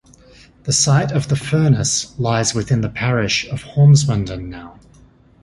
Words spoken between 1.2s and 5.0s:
the furnace lies within the parish of Horsmonden now.